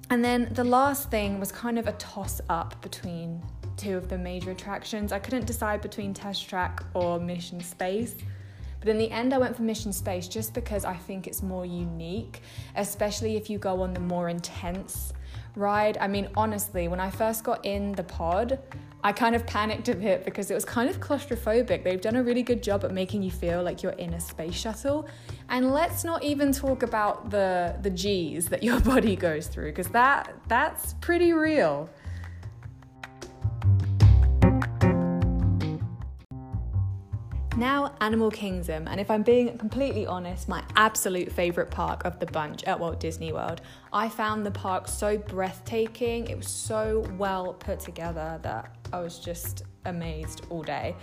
And 0.09 0.25
then 0.25 0.49
the 0.53 0.65
last 0.65 1.11
thing 1.11 1.39
was 1.39 1.53
kind 1.53 1.79
of 1.79 1.89
a 1.89 1.93
toss 1.93 2.41
up 2.49 2.81
between 2.81 3.43
two 3.76 3.97
of 3.97 4.09
the 4.09 4.19
major 4.19 4.50
attractions. 4.50 5.12
I 5.12 5.19
couldn't 5.19 5.47
decide 5.47 5.81
between 5.81 6.14
Test 6.14 6.49
Track 6.49 6.83
or 6.95 7.19
Mission 7.19 7.61
Space. 7.61 8.17
But 8.81 8.88
in 8.88 8.99
the 8.99 9.11
end, 9.11 9.33
I 9.33 9.38
went 9.38 9.55
for 9.55 9.62
Mission 9.62 9.93
Space 9.93 10.26
just 10.26 10.55
because 10.55 10.85
I 10.85 10.97
think 10.97 11.26
it's 11.29 11.43
more 11.43 11.64
unique, 11.64 12.43
especially 12.75 13.37
if 13.37 13.49
you 13.49 13.59
go 13.59 13.83
on 13.83 13.95
the 13.95 14.00
more 14.00 14.29
intense 14.29 15.12
ride. 15.55 15.99
I 15.99 16.09
mean, 16.09 16.29
honestly, 16.37 16.88
when 16.88 16.99
I 16.99 17.11
first 17.11 17.45
got 17.45 17.64
in 17.64 17.93
the 17.93 18.02
pod, 18.02 18.59
I 19.05 19.12
kind 19.12 19.35
of 19.35 19.47
panicked 19.47 19.88
a 19.88 19.95
bit 19.95 20.25
because 20.25 20.50
it 20.50 20.55
was 20.55 20.64
kind 20.64 20.88
of 20.88 21.00
claustrophobic. 21.00 21.83
They've 21.83 22.00
done 22.00 22.17
a 22.17 22.23
really 22.23 22.43
good 22.43 22.62
job 22.62 22.85
at 22.85 22.93
making 22.93 23.23
you 23.23 23.31
feel 23.31 23.62
like 23.62 23.83
you're 23.83 23.93
in 23.93 24.14
a 24.14 24.21
space 24.21 24.55
shuttle. 24.55 25.09
And 25.49 25.73
let's 25.73 26.05
not 26.05 26.23
even 26.23 26.52
talk 26.52 26.83
about 26.83 27.31
the 27.31 27.76
the 27.83 27.91
G's 27.91 28.49
that 28.49 28.62
your 28.62 28.81
body 28.93 29.17
goes 29.17 29.49
through 29.49 29.71
because 29.71 29.88
that 29.88 30.33
that's 30.49 30.95
pretty 30.95 31.33
real. 31.33 31.91
Now, 37.62 37.95
Animal 38.00 38.33
Kingdom, 38.33 38.88
and 38.88 39.00
if 39.00 39.09
I'm 39.09 39.23
being 39.23 39.57
completely 39.57 40.04
honest, 40.04 40.49
my 40.49 40.64
absolute 40.75 41.31
favourite 41.31 41.71
park 41.71 42.04
of 42.04 42.19
the 42.19 42.26
bunch 42.26 42.64
at 42.64 42.81
Walt 42.81 42.99
Disney 42.99 43.33
World. 43.33 43.61
I 43.92 44.08
found 44.08 44.46
the 44.46 44.50
park 44.50 44.88
so 44.88 45.18
breathtaking, 45.18 46.28
it 46.28 46.37
was 46.37 46.49
so 46.49 47.04
well 47.18 47.52
put 47.52 47.80
together 47.80 48.38
that 48.42 48.75
I 48.92 49.00
was 49.00 49.18
just 49.18 49.64
amazed 49.84 50.46
all 50.49 50.62
day. 50.62 50.94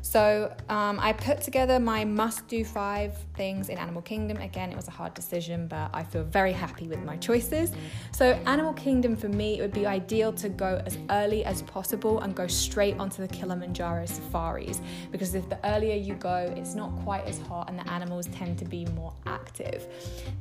So 0.00 0.54
um, 0.68 0.98
I 1.00 1.12
put 1.12 1.40
together 1.42 1.80
my 1.80 2.04
must 2.04 2.46
do 2.46 2.64
five 2.64 3.16
things 3.36 3.68
in 3.68 3.78
Animal 3.78 4.00
Kingdom. 4.00 4.38
Again, 4.38 4.70
it 4.70 4.76
was 4.76 4.88
a 4.88 4.92
hard 4.92 5.12
decision, 5.14 5.66
but 5.66 5.90
I 5.92 6.04
feel 6.04 6.22
very 6.22 6.52
happy 6.52 6.88
with 6.88 7.00
my 7.00 7.16
choices. 7.16 7.72
So, 8.12 8.32
Animal 8.46 8.72
Kingdom 8.74 9.16
for 9.16 9.28
me, 9.28 9.58
it 9.58 9.62
would 9.62 9.72
be 9.72 9.86
ideal 9.86 10.32
to 10.34 10.48
go 10.48 10.80
as 10.86 10.98
early 11.10 11.44
as 11.44 11.62
possible 11.62 12.20
and 12.20 12.34
go 12.34 12.46
straight 12.46 12.96
onto 12.98 13.26
the 13.26 13.28
Kilimanjaro 13.28 14.06
safaris 14.06 14.80
because 15.10 15.34
if 15.34 15.48
the 15.48 15.58
earlier 15.66 15.96
you 15.96 16.14
go, 16.14 16.52
it's 16.56 16.74
not 16.74 16.94
quite 17.02 17.26
as 17.26 17.38
hot 17.40 17.68
and 17.68 17.78
the 17.78 17.90
animals 17.90 18.28
tend 18.28 18.58
to 18.58 18.64
be 18.64 18.86
more 18.86 19.12
active. 19.26 19.86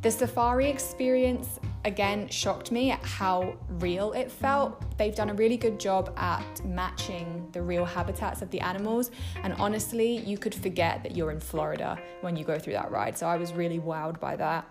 The 0.01 0.11
safari 0.11 0.69
experience 0.69 1.59
again 1.85 2.27
shocked 2.29 2.71
me 2.71 2.91
at 2.91 3.03
how 3.03 3.55
real 3.69 4.13
it 4.13 4.31
felt. 4.31 4.97
They've 4.97 5.15
done 5.15 5.29
a 5.29 5.33
really 5.33 5.57
good 5.57 5.79
job 5.79 6.13
at 6.17 6.63
matching 6.65 7.47
the 7.51 7.61
real 7.61 7.85
habitats 7.85 8.41
of 8.41 8.49
the 8.51 8.59
animals, 8.59 9.11
and 9.43 9.53
honestly, 9.53 10.17
you 10.17 10.37
could 10.37 10.55
forget 10.55 11.03
that 11.03 11.15
you're 11.15 11.31
in 11.31 11.39
Florida 11.39 11.97
when 12.21 12.35
you 12.35 12.43
go 12.43 12.59
through 12.59 12.73
that 12.73 12.91
ride. 12.91 13.17
So 13.17 13.27
I 13.27 13.37
was 13.37 13.53
really 13.53 13.79
wowed 13.79 14.19
by 14.19 14.35
that. 14.35 14.67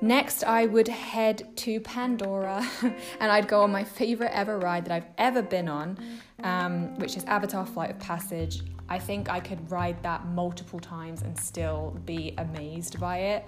Next, 0.00 0.44
I 0.44 0.66
would 0.66 0.86
head 0.86 1.56
to 1.56 1.80
Pandora 1.80 2.64
and 2.82 3.32
I'd 3.32 3.48
go 3.48 3.62
on 3.62 3.72
my 3.72 3.82
favorite 3.82 4.30
ever 4.32 4.56
ride 4.58 4.84
that 4.84 4.92
I've 4.92 5.08
ever 5.18 5.42
been 5.42 5.68
on, 5.68 5.98
um, 6.44 6.96
which 6.98 7.16
is 7.16 7.24
Avatar 7.24 7.66
Flight 7.66 7.90
of 7.90 7.98
Passage. 7.98 8.62
I 8.88 8.98
think 9.00 9.28
I 9.28 9.40
could 9.40 9.70
ride 9.70 10.00
that 10.04 10.24
multiple 10.26 10.78
times 10.78 11.22
and 11.22 11.36
still 11.36 11.98
be 12.06 12.34
amazed 12.38 13.00
by 13.00 13.18
it. 13.18 13.46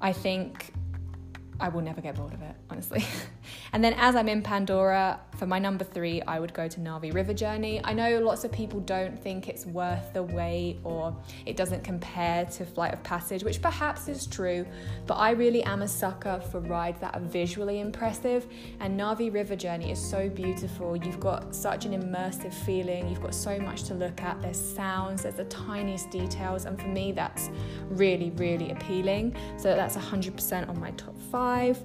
I 0.00 0.12
think 0.12 0.72
I 1.60 1.68
will 1.68 1.80
never 1.80 2.00
get 2.00 2.14
bored 2.14 2.34
of 2.34 2.42
it, 2.42 2.54
honestly. 2.70 3.04
and 3.72 3.82
then 3.82 3.94
as 3.94 4.14
I'm 4.14 4.28
in 4.28 4.42
Pandora, 4.42 5.18
for 5.36 5.46
my 5.46 5.58
number 5.58 5.84
three, 5.84 6.22
I 6.22 6.38
would 6.38 6.54
go 6.54 6.68
to 6.68 6.80
Na'vi 6.80 7.12
River 7.12 7.34
Journey. 7.34 7.80
I 7.82 7.92
know 7.94 8.20
lots 8.20 8.44
of 8.44 8.52
people 8.52 8.78
don't 8.80 9.20
think 9.20 9.48
it's 9.48 9.66
worth 9.66 10.12
the 10.12 10.22
wait 10.22 10.78
or 10.84 11.16
it 11.46 11.56
doesn't 11.56 11.82
compare 11.82 12.44
to 12.44 12.64
Flight 12.64 12.94
of 12.94 13.02
Passage, 13.02 13.42
which 13.42 13.60
perhaps 13.60 14.06
is 14.06 14.26
true, 14.26 14.64
but 15.08 15.14
I 15.14 15.32
really 15.32 15.64
am 15.64 15.82
a 15.82 15.88
sucker 15.88 16.40
for 16.52 16.60
rides 16.60 17.00
that 17.00 17.16
are 17.16 17.22
visually 17.22 17.80
impressive. 17.80 18.46
And 18.78 18.98
Na'vi 18.98 19.32
River 19.32 19.56
Journey 19.56 19.90
is 19.90 19.98
so 20.00 20.28
beautiful. 20.28 20.96
You've 20.96 21.20
got 21.20 21.56
such 21.56 21.86
an 21.86 22.00
immersive 22.00 22.54
feeling, 22.54 23.08
you've 23.08 23.22
got 23.22 23.34
so 23.34 23.58
much 23.58 23.82
to 23.84 23.94
look 23.94 24.22
at. 24.22 24.40
There's 24.40 24.60
sounds, 24.60 25.24
there's 25.24 25.34
the 25.34 25.44
tiniest 25.46 26.10
details, 26.10 26.66
and 26.66 26.80
for 26.80 26.88
me, 26.88 27.10
that's 27.10 27.50
really, 27.88 28.30
really 28.30 28.70
appealing. 28.70 29.34
So 29.56 29.74
that's 29.74 29.96
100% 29.96 30.68
on 30.68 30.78
my 30.78 30.92
top 30.92 31.18
five 31.32 31.47
five. 31.48 31.82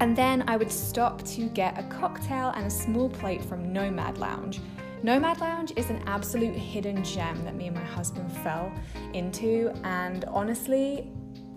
And 0.00 0.14
then 0.14 0.44
I 0.46 0.58
would 0.58 0.70
stop 0.70 1.22
to 1.36 1.48
get 1.48 1.78
a 1.78 1.82
cocktail 1.84 2.52
and 2.54 2.66
a 2.66 2.70
small 2.70 3.08
plate 3.08 3.42
from 3.42 3.72
Nomad 3.72 4.18
Lounge. 4.18 4.60
Nomad 5.02 5.40
Lounge 5.40 5.72
is 5.74 5.88
an 5.88 6.02
absolute 6.06 6.54
hidden 6.54 7.02
gem 7.02 7.42
that 7.44 7.54
me 7.54 7.68
and 7.68 7.76
my 7.76 7.84
husband 7.84 8.30
fell 8.44 8.70
into, 9.14 9.72
and 9.84 10.26
honestly, 10.26 11.10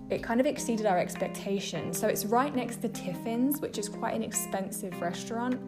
it 0.10 0.24
kind 0.24 0.40
of 0.40 0.46
exceeded 0.46 0.86
our 0.86 0.98
expectations. 0.98 2.00
So 2.00 2.08
it's 2.08 2.24
right 2.26 2.56
next 2.56 2.78
to 2.84 2.88
Tiffins, 2.88 3.60
which 3.60 3.78
is 3.78 3.90
quite 3.90 4.16
an 4.16 4.24
expensive 4.24 5.02
restaurant, 5.02 5.60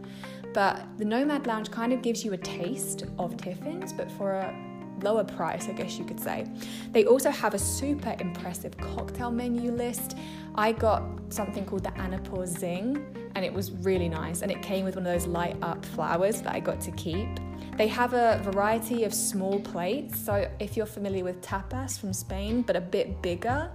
but 0.53 0.87
the 0.97 1.03
Nomad 1.03 1.45
Lounge 1.45 1.69
kind 1.71 1.91
of 1.91 2.01
gives 2.01 2.23
you 2.23 2.31
a 2.31 2.37
taste 2.37 3.03
of 3.19 3.35
Tiffins, 3.35 3.91
but 3.91 4.09
for 4.11 4.35
a 4.35 4.70
lower 5.01 5.23
price, 5.23 5.67
I 5.67 5.73
guess 5.73 5.97
you 5.97 6.05
could 6.05 6.19
say. 6.19 6.45
They 6.91 7.05
also 7.05 7.31
have 7.31 7.53
a 7.53 7.59
super 7.59 8.15
impressive 8.19 8.77
cocktail 8.77 9.31
menu 9.31 9.71
list. 9.71 10.17
I 10.55 10.71
got 10.71 11.03
something 11.29 11.65
called 11.65 11.83
the 11.83 11.91
Anapur 11.91 12.45
Zing, 12.45 13.31
and 13.35 13.45
it 13.45 13.53
was 13.53 13.71
really 13.71 14.09
nice. 14.09 14.41
And 14.41 14.51
it 14.51 14.61
came 14.61 14.85
with 14.85 14.95
one 14.95 15.05
of 15.05 15.13
those 15.13 15.27
light 15.27 15.55
up 15.61 15.85
flowers 15.85 16.41
that 16.41 16.53
I 16.53 16.59
got 16.59 16.81
to 16.81 16.91
keep. 16.91 17.29
They 17.77 17.87
have 17.87 18.13
a 18.13 18.41
variety 18.43 19.05
of 19.05 19.13
small 19.13 19.59
plates. 19.59 20.19
So 20.19 20.49
if 20.59 20.75
you're 20.75 20.85
familiar 20.85 21.23
with 21.23 21.41
tapas 21.41 21.99
from 21.99 22.13
Spain, 22.13 22.61
but 22.61 22.75
a 22.75 22.81
bit 22.81 23.21
bigger, 23.21 23.71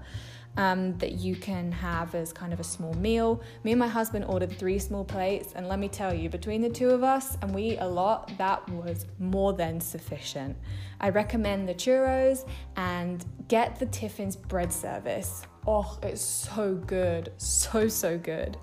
um, 0.56 0.96
that 0.98 1.12
you 1.12 1.36
can 1.36 1.70
have 1.72 2.14
as 2.14 2.32
kind 2.32 2.52
of 2.52 2.60
a 2.60 2.64
small 2.64 2.94
meal. 2.94 3.42
Me 3.64 3.72
and 3.72 3.78
my 3.78 3.88
husband 3.88 4.25
ordered 4.26 4.58
three 4.58 4.78
small 4.78 5.04
plates, 5.04 5.52
and 5.54 5.68
let 5.68 5.78
me 5.78 5.88
tell 5.88 6.14
you, 6.14 6.28
between 6.28 6.62
the 6.62 6.70
two 6.70 6.90
of 6.90 7.02
us, 7.02 7.36
and 7.42 7.54
we 7.54 7.62
eat 7.72 7.78
a 7.78 7.88
lot, 7.88 8.30
that 8.38 8.68
was 8.70 9.06
more 9.18 9.52
than 9.52 9.80
sufficient. 9.80 10.56
I 11.00 11.10
recommend 11.10 11.68
the 11.68 11.75
churros 11.75 12.48
and 12.76 13.25
get 13.48 13.78
the 13.78 13.86
Tiffin's 13.86 14.36
bread 14.36 14.72
service. 14.72 15.42
Oh, 15.66 15.98
it's 16.02 16.22
so 16.22 16.75
good, 16.75 17.32
so, 17.36 17.88
so 17.88 18.16
good. 18.16 18.56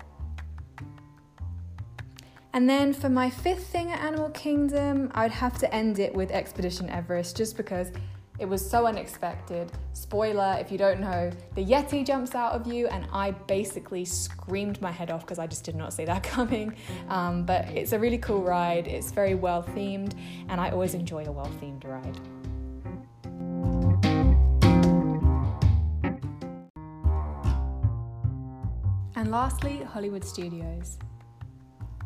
And 2.54 2.70
then 2.70 2.92
for 2.92 3.08
my 3.08 3.30
fifth 3.30 3.66
thing 3.66 3.90
at 3.90 4.00
Animal 4.00 4.30
Kingdom, 4.30 5.10
I'd 5.12 5.32
have 5.32 5.58
to 5.58 5.74
end 5.74 5.98
it 5.98 6.14
with 6.14 6.30
Expedition 6.30 6.88
Everest 6.88 7.36
just 7.36 7.56
because 7.56 7.90
it 8.44 8.48
was 8.50 8.70
so 8.70 8.86
unexpected. 8.86 9.72
Spoiler 9.94 10.58
if 10.60 10.70
you 10.70 10.76
don't 10.76 11.00
know, 11.00 11.30
the 11.54 11.64
Yeti 11.64 12.04
jumps 12.04 12.34
out 12.34 12.52
of 12.52 12.66
you, 12.66 12.86
and 12.88 13.06
I 13.10 13.30
basically 13.30 14.04
screamed 14.04 14.82
my 14.82 14.90
head 14.90 15.10
off 15.10 15.22
because 15.22 15.38
I 15.38 15.46
just 15.46 15.64
did 15.64 15.74
not 15.74 15.94
see 15.94 16.04
that 16.04 16.22
coming. 16.36 16.76
Um, 17.08 17.46
but 17.46 17.66
it's 17.68 17.92
a 17.92 17.98
really 17.98 18.18
cool 18.18 18.42
ride, 18.42 18.86
it's 18.86 19.12
very 19.12 19.34
well 19.34 19.62
themed, 19.62 20.12
and 20.50 20.60
I 20.60 20.68
always 20.68 20.92
enjoy 20.92 21.24
a 21.24 21.32
well 21.32 21.50
themed 21.58 21.84
ride. 21.84 22.20
And 29.16 29.30
lastly, 29.30 29.78
Hollywood 29.84 30.22
Studios. 30.22 30.98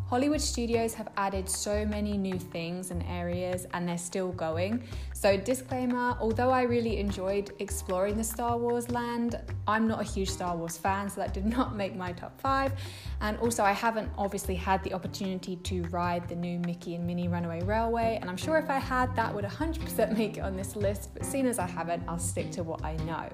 Hollywood 0.08 0.40
studios 0.40 0.94
have 0.94 1.08
added 1.18 1.46
so 1.46 1.84
many 1.84 2.16
new 2.16 2.38
things 2.38 2.90
and 2.90 3.04
areas 3.10 3.66
and 3.74 3.86
they're 3.86 3.98
still 3.98 4.32
going. 4.32 4.82
So, 5.12 5.36
disclaimer 5.36 6.16
although 6.18 6.48
I 6.48 6.62
really 6.62 6.98
enjoyed 6.98 7.50
exploring 7.58 8.16
the 8.16 8.24
Star 8.24 8.56
Wars 8.56 8.90
land, 8.90 9.38
I'm 9.66 9.86
not 9.86 10.00
a 10.00 10.04
huge 10.04 10.30
Star 10.30 10.56
Wars 10.56 10.78
fan, 10.78 11.10
so 11.10 11.20
that 11.20 11.34
did 11.34 11.44
not 11.58 11.76
make 11.76 11.94
my 11.94 12.12
top 12.12 12.40
five. 12.40 12.72
And 13.20 13.36
also, 13.38 13.62
I 13.62 13.72
haven't 13.72 14.10
obviously 14.16 14.54
had 14.54 14.82
the 14.82 14.94
opportunity 14.94 15.56
to 15.56 15.82
ride 15.88 16.26
the 16.26 16.36
new 16.36 16.58
Mickey 16.60 16.94
and 16.94 17.06
Minnie 17.06 17.28
Runaway 17.28 17.62
Railway, 17.64 18.16
and 18.18 18.30
I'm 18.30 18.38
sure 18.38 18.56
if 18.56 18.70
I 18.70 18.78
had, 18.78 19.14
that 19.14 19.34
would 19.34 19.44
100% 19.44 20.16
make 20.16 20.38
it 20.38 20.40
on 20.40 20.56
this 20.56 20.74
list, 20.74 21.10
but 21.12 21.26
seeing 21.26 21.46
as 21.46 21.58
I 21.58 21.66
haven't, 21.66 22.02
I'll 22.08 22.18
stick 22.18 22.50
to 22.52 22.62
what 22.62 22.82
I 22.82 22.96
know. 23.04 23.28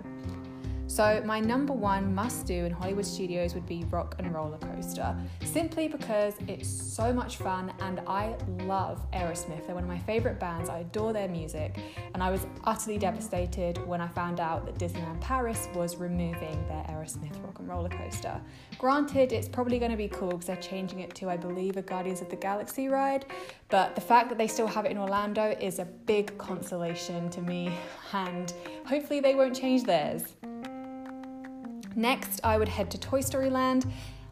So, 0.95 1.21
my 1.25 1.41
number 1.41 1.73
one 1.73 2.15
must 2.15 2.47
do 2.47 2.65
in 2.67 2.71
Hollywood 2.71 3.05
studios 3.05 3.53
would 3.55 3.67
be 3.67 3.83
Rock 3.91 4.15
and 4.21 4.33
Roller 4.33 4.59
Coaster, 4.59 5.17
simply 5.43 5.89
because 5.89 6.35
it's 6.47 6.69
so 6.69 7.13
much 7.13 7.39
fun 7.39 7.73
and 7.81 8.01
I 8.07 8.37
love 8.61 9.05
Aerosmith. 9.11 9.67
They're 9.67 9.75
one 9.75 9.83
of 9.83 9.89
my 9.89 9.99
favourite 9.99 10.39
bands, 10.39 10.69
I 10.69 10.79
adore 10.79 11.13
their 11.13 11.27
music, 11.27 11.81
and 12.15 12.23
I 12.23 12.31
was 12.31 12.47
utterly 12.63 12.97
devastated 12.97 13.85
when 13.89 14.01
I 14.01 14.07
found 14.07 14.39
out 14.39 14.67
that 14.67 14.79
Disneyland 14.79 15.21
Paris 15.21 15.67
was 15.75 15.97
removing 15.97 16.65
their 16.69 16.85
Aerosmith 16.89 17.43
Rock 17.43 17.59
and 17.59 17.69
Roller 17.69 17.89
Coaster. 17.89 18.41
Granted, 18.79 19.33
it's 19.33 19.49
probably 19.49 19.81
going 19.81 19.91
to 19.91 19.97
be 19.97 20.07
cool 20.07 20.29
because 20.29 20.47
they're 20.47 20.57
changing 20.59 21.01
it 21.01 21.13
to, 21.17 21.29
I 21.29 21.37
believe, 21.37 21.77
a 21.77 21.83
Guardians 21.83 22.21
of 22.21 22.29
the 22.29 22.37
Galaxy 22.37 22.87
ride, 22.87 23.27
but 23.69 23.97
the 23.97 24.01
fact 24.01 24.29
that 24.29 24.39
they 24.39 24.47
still 24.47 24.69
have 24.69 24.85
it 24.85 24.93
in 24.93 24.99
Orlando 24.99 25.57
is 25.61 25.81
a 25.81 25.87
big 25.87 26.39
consolation 26.39 27.31
to 27.31 27.41
me, 27.41 27.77
and 28.13 28.55
hopefully 28.87 29.19
they 29.19 29.35
won't 29.35 29.57
change 29.57 29.83
theirs. 29.83 30.37
Next, 31.97 32.41
I 32.43 32.59
would 32.59 32.69
head 32.69 32.91
to 32.91 32.99
Toy 32.99 33.21
Story 33.21 33.51
Land. 33.51 33.87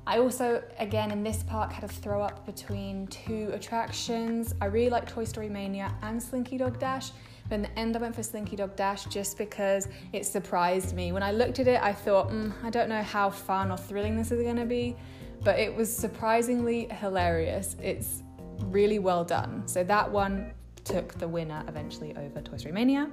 I 0.07 0.19
also, 0.19 0.62
again, 0.78 1.12
in 1.12 1.23
this 1.23 1.45
park, 1.45 1.71
had 1.71 1.85
a 1.85 1.88
throw 1.88 2.23
up 2.23 2.45
between 2.45 3.07
two 3.07 3.50
attractions. 3.52 4.52
I 4.61 4.66
really 4.66 4.90
like 4.90 5.09
Toy 5.09 5.25
Story 5.25 5.49
Mania 5.49 5.95
and 6.02 6.21
Slinky 6.21 6.59
Dog 6.59 6.81
Dash, 6.81 7.12
but 7.49 7.54
in 7.54 7.62
the 7.62 7.78
end, 7.78 7.97
I 7.97 8.00
went 8.00 8.16
for 8.16 8.23
Slinky 8.23 8.57
Dog 8.57 8.75
Dash 8.75 9.04
just 9.04 9.38
because 9.38 9.87
it 10.12 10.26
surprised 10.26 10.95
me. 10.97 11.12
When 11.12 11.23
I 11.23 11.31
looked 11.31 11.61
at 11.61 11.69
it, 11.69 11.81
I 11.81 11.92
thought, 11.92 12.31
mm, 12.31 12.52
I 12.64 12.71
don't 12.71 12.88
know 12.88 13.02
how 13.02 13.31
fun 13.31 13.71
or 13.71 13.76
thrilling 13.76 14.16
this 14.16 14.33
is 14.33 14.42
going 14.42 14.57
to 14.57 14.64
be, 14.64 14.97
but 15.45 15.59
it 15.61 15.73
was 15.73 15.95
surprisingly 15.95 16.88
hilarious. 16.88 17.76
It's 17.81 18.25
really 18.64 18.99
well 18.99 19.25
done. 19.25 19.69
So 19.69 19.85
that 19.85 20.11
one 20.11 20.52
took 20.85 21.19
the 21.19 21.29
winner 21.29 21.65
eventually 21.69 22.15
over 22.17 22.41
Toy 22.41 22.57
Story 22.57 22.73
Mania. 22.73 23.11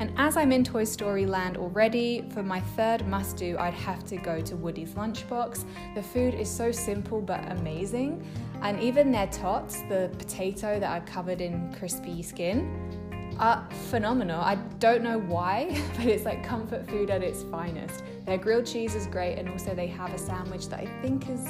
And 0.00 0.12
as 0.16 0.36
I'm 0.36 0.52
in 0.52 0.64
Toy 0.64 0.84
Story 0.84 1.26
land 1.26 1.56
already, 1.56 2.24
for 2.30 2.42
my 2.42 2.60
third 2.60 3.06
must 3.06 3.36
do, 3.36 3.56
I'd 3.58 3.74
have 3.74 4.04
to 4.06 4.16
go 4.16 4.40
to 4.40 4.56
Woody's 4.56 4.94
Lunchbox. 4.94 5.64
The 5.94 6.02
food 6.02 6.34
is 6.34 6.50
so 6.50 6.70
simple 6.72 7.20
but 7.20 7.50
amazing. 7.52 8.24
And 8.62 8.80
even 8.80 9.10
their 9.10 9.28
tots, 9.28 9.82
the 9.82 10.10
potato 10.18 10.80
that 10.80 10.90
are 10.90 11.06
covered 11.06 11.40
in 11.40 11.72
crispy 11.74 12.22
skin, 12.22 12.98
are 13.38 13.68
phenomenal. 13.88 14.40
I 14.40 14.56
don't 14.78 15.02
know 15.02 15.18
why, 15.18 15.80
but 15.96 16.06
it's 16.06 16.24
like 16.24 16.42
comfort 16.42 16.88
food 16.88 17.10
at 17.10 17.22
its 17.22 17.44
finest. 17.44 18.02
Their 18.26 18.38
grilled 18.38 18.66
cheese 18.66 18.94
is 18.94 19.06
great, 19.06 19.38
and 19.38 19.48
also 19.48 19.74
they 19.74 19.86
have 19.86 20.12
a 20.12 20.18
sandwich 20.18 20.68
that 20.68 20.80
I 20.80 20.86
think 21.02 21.28
is 21.28 21.46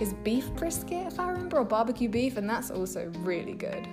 is 0.00 0.14
beef 0.22 0.48
brisket, 0.54 1.08
if 1.08 1.18
I 1.18 1.28
remember, 1.28 1.58
or 1.58 1.64
barbecue 1.64 2.08
beef, 2.08 2.36
and 2.36 2.48
that's 2.48 2.70
also 2.70 3.10
really 3.18 3.54
good. 3.54 3.86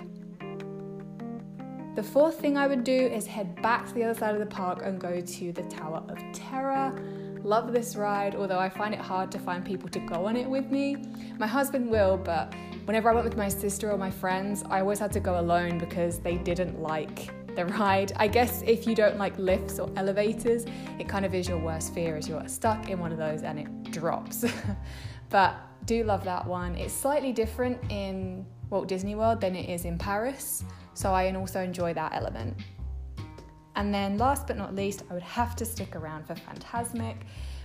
The 1.96 2.02
fourth 2.02 2.38
thing 2.38 2.58
I 2.58 2.66
would 2.66 2.84
do 2.84 2.92
is 2.92 3.26
head 3.26 3.62
back 3.62 3.86
to 3.86 3.94
the 3.94 4.04
other 4.04 4.12
side 4.12 4.34
of 4.34 4.40
the 4.40 4.44
park 4.44 4.82
and 4.84 5.00
go 5.00 5.18
to 5.18 5.52
the 5.52 5.62
Tower 5.62 6.02
of 6.10 6.18
Terror. 6.34 6.94
Love 7.42 7.72
this 7.72 7.96
ride, 7.96 8.34
although 8.34 8.58
I 8.58 8.68
find 8.68 8.92
it 8.92 9.00
hard 9.00 9.32
to 9.32 9.38
find 9.38 9.64
people 9.64 9.88
to 9.88 9.98
go 10.00 10.26
on 10.26 10.36
it 10.36 10.46
with 10.46 10.70
me. 10.70 10.98
My 11.38 11.46
husband 11.46 11.90
will, 11.90 12.18
but 12.18 12.52
whenever 12.84 13.08
I 13.08 13.14
went 13.14 13.24
with 13.24 13.38
my 13.38 13.48
sister 13.48 13.90
or 13.90 13.96
my 13.96 14.10
friends, 14.10 14.62
I 14.68 14.80
always 14.80 14.98
had 14.98 15.10
to 15.12 15.20
go 15.20 15.40
alone 15.40 15.78
because 15.78 16.18
they 16.18 16.36
didn't 16.36 16.82
like 16.82 17.30
the 17.56 17.64
ride. 17.64 18.12
I 18.16 18.28
guess 18.28 18.62
if 18.66 18.86
you 18.86 18.94
don't 18.94 19.16
like 19.16 19.38
lifts 19.38 19.78
or 19.78 19.90
elevators, 19.96 20.66
it 20.98 21.08
kind 21.08 21.24
of 21.24 21.34
is 21.34 21.48
your 21.48 21.58
worst 21.58 21.94
fear 21.94 22.14
as 22.14 22.28
you're 22.28 22.46
stuck 22.46 22.90
in 22.90 23.00
one 23.00 23.10
of 23.10 23.16
those 23.16 23.42
and 23.42 23.58
it 23.58 23.90
drops. 23.90 24.44
but 25.30 25.56
do 25.86 26.04
love 26.04 26.24
that 26.24 26.46
one. 26.46 26.74
It's 26.74 26.92
slightly 26.92 27.32
different 27.32 27.78
in 27.90 28.44
Walt 28.68 28.86
Disney 28.86 29.14
World 29.14 29.40
than 29.40 29.56
it 29.56 29.70
is 29.70 29.86
in 29.86 29.96
Paris. 29.96 30.62
So 30.96 31.12
I 31.12 31.30
also 31.34 31.60
enjoy 31.60 31.92
that 31.92 32.14
element. 32.14 32.56
And 33.74 33.92
then 33.92 34.16
last 34.16 34.46
but 34.46 34.56
not 34.56 34.74
least, 34.74 35.02
I 35.10 35.12
would 35.12 35.22
have 35.22 35.54
to 35.56 35.66
stick 35.66 35.94
around 35.94 36.26
for 36.26 36.34
Fantasmic. 36.34 37.16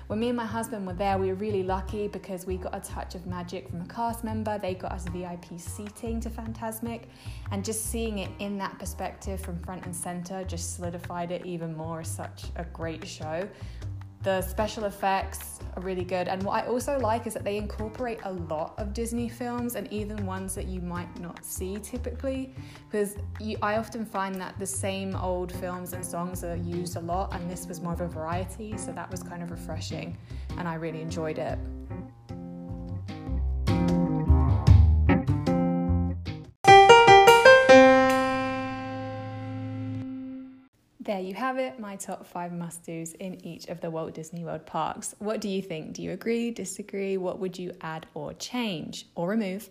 When 0.08 0.20
me 0.20 0.28
and 0.28 0.36
my 0.36 0.46
husband 0.46 0.86
were 0.86 0.94
there, 0.94 1.18
we 1.18 1.28
were 1.28 1.36
really 1.36 1.64
lucky 1.64 2.10
because 2.10 2.46
we 2.46 2.58
got 2.58 2.76
a 2.76 2.82
touch 2.82 3.16
of 3.16 3.26
magic 3.26 3.70
from 3.70 3.80
a 3.80 3.86
cast 3.86 4.26
member. 4.26 4.58
They 4.58 4.74
got 4.74 4.92
us 4.92 5.06
VIP 5.08 5.46
seating 5.58 6.20
to 6.20 6.30
Fantasmic, 6.30 7.04
and 7.52 7.64
just 7.64 7.86
seeing 7.86 8.20
it 8.20 8.30
in 8.40 8.58
that 8.58 8.78
perspective 8.78 9.40
from 9.40 9.58
front 9.60 9.86
and 9.86 9.96
center 9.96 10.44
just 10.44 10.76
solidified 10.76 11.32
it 11.32 11.46
even 11.46 11.74
more 11.74 12.02
as 12.02 12.10
such 12.10 12.44
a 12.58 12.66
great 12.66 13.08
show. 13.08 13.48
The 14.24 14.42
special 14.44 14.84
effects 14.86 15.60
are 15.76 15.82
really 15.82 16.04
good, 16.04 16.28
and 16.28 16.44
what 16.44 16.64
I 16.64 16.68
also 16.68 17.00
like 17.00 17.26
is 17.26 17.34
that 17.34 17.44
they 17.44 17.58
incorporate 17.58 18.20
a 18.24 18.34
lot 18.34 18.76
of 18.78 18.94
Disney 18.94 19.28
films 19.28 19.76
and 19.76 19.92
even 19.92 20.28
ones 20.28 20.54
that 20.54 20.68
you 20.68 20.80
might 20.80 21.20
not 21.20 21.44
see 21.44 21.78
typically. 21.78 22.54
Because 22.88 23.16
you, 23.40 23.58
I 23.64 23.78
often 23.78 24.06
find 24.06 24.36
that 24.36 24.60
the 24.60 24.66
same 24.66 25.16
old 25.16 25.52
films 25.52 25.94
and 25.94 26.06
songs 26.06 26.44
are 26.44 26.56
used 26.56 26.98
a 26.98 27.00
lot, 27.00 27.34
and 27.34 27.50
this 27.50 27.66
was 27.66 27.82
more 27.82 27.94
of 27.94 28.02
a 28.02 28.08
variety, 28.08 28.78
so 28.78 28.92
that 28.92 29.10
was 29.10 29.24
kind 29.24 29.42
of 29.42 29.50
refreshing, 29.50 30.16
and 30.58 30.68
I 30.68 30.76
really 30.76 31.02
enjoyed 31.02 31.40
it. 31.40 31.58
There 41.04 41.20
you 41.20 41.34
have 41.34 41.58
it, 41.58 41.80
my 41.80 41.96
top 41.96 42.28
five 42.28 42.54
must 42.54 42.86
do's 42.86 43.14
in 43.14 43.44
each 43.44 43.66
of 43.70 43.82
the 43.82 43.90
Walt 43.90 44.14
Disney 44.14 44.46
World 44.46 44.68
parks. 44.68 45.16
What 45.18 45.42
do 45.42 45.50
you 45.50 45.60
think? 45.60 45.94
Do 45.94 46.04
you 46.04 46.12
agree, 46.12 46.52
disagree? 46.52 47.18
What 47.18 47.40
would 47.40 47.58
you 47.58 47.72
add 47.82 48.06
or 48.14 48.36
change 48.36 49.08
or 49.16 49.28
remove? 49.28 49.68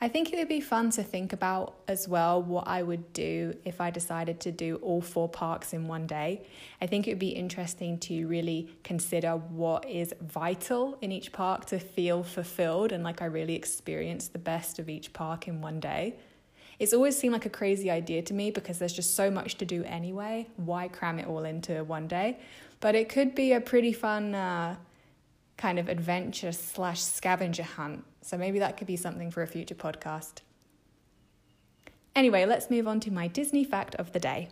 I 0.00 0.06
think 0.06 0.32
it 0.32 0.36
would 0.36 0.48
be 0.48 0.60
fun 0.60 0.90
to 0.90 1.02
think 1.02 1.32
about 1.32 1.74
as 1.88 2.06
well 2.06 2.40
what 2.40 2.68
I 2.68 2.84
would 2.84 3.12
do 3.12 3.56
if 3.64 3.80
I 3.80 3.90
decided 3.90 4.38
to 4.42 4.52
do 4.52 4.76
all 4.76 5.00
four 5.00 5.28
parks 5.28 5.72
in 5.72 5.88
one 5.88 6.06
day. 6.06 6.46
I 6.80 6.86
think 6.86 7.08
it 7.08 7.14
would 7.14 7.18
be 7.18 7.30
interesting 7.30 7.98
to 7.98 8.28
really 8.28 8.70
consider 8.84 9.32
what 9.32 9.88
is 9.88 10.14
vital 10.20 10.98
in 11.00 11.10
each 11.10 11.32
park 11.32 11.64
to 11.66 11.80
feel 11.80 12.22
fulfilled 12.22 12.92
and 12.92 13.02
like 13.02 13.22
I 13.22 13.24
really 13.24 13.56
experience 13.56 14.28
the 14.28 14.38
best 14.38 14.78
of 14.78 14.88
each 14.88 15.12
park 15.12 15.48
in 15.48 15.60
one 15.60 15.80
day. 15.80 16.14
It's 16.78 16.92
always 16.92 17.18
seemed 17.18 17.32
like 17.32 17.46
a 17.46 17.50
crazy 17.50 17.90
idea 17.90 18.22
to 18.22 18.34
me 18.34 18.50
because 18.50 18.78
there's 18.78 18.92
just 18.92 19.16
so 19.16 19.30
much 19.30 19.58
to 19.58 19.64
do 19.64 19.82
anyway. 19.84 20.46
Why 20.56 20.88
cram 20.88 21.18
it 21.18 21.26
all 21.26 21.44
into 21.44 21.82
one 21.84 22.06
day? 22.06 22.38
But 22.80 22.94
it 22.94 23.08
could 23.08 23.34
be 23.34 23.52
a 23.52 23.60
pretty 23.60 23.92
fun 23.92 24.34
uh, 24.34 24.76
kind 25.56 25.78
of 25.78 25.88
adventure 25.88 26.52
slash 26.52 27.02
scavenger 27.02 27.64
hunt. 27.64 28.04
So 28.22 28.38
maybe 28.38 28.60
that 28.60 28.76
could 28.76 28.86
be 28.86 28.96
something 28.96 29.30
for 29.30 29.42
a 29.42 29.46
future 29.46 29.74
podcast. 29.74 30.42
Anyway, 32.14 32.44
let's 32.44 32.70
move 32.70 32.86
on 32.86 33.00
to 33.00 33.12
my 33.12 33.26
Disney 33.26 33.64
fact 33.64 33.94
of 33.96 34.12
the 34.12 34.20
day. 34.20 34.48